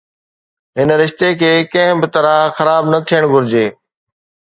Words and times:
هن 0.77 0.89
رشتي 1.01 1.29
کي 1.41 1.51
ڪنهن 1.73 1.97
به 2.01 2.07
طرح 2.15 2.35
خراب 2.57 2.83
نه 2.91 2.99
ٿيڻ 3.09 3.29
گهرجي. 3.33 3.67